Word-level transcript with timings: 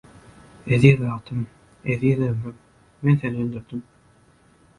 Eziz 0.77 0.97
wagtym, 1.01 1.41
eziz 1.95 2.19
ömrüm, 2.29 2.57
men 3.03 3.15
seni 3.27 3.45
öldürdim. 3.45 3.87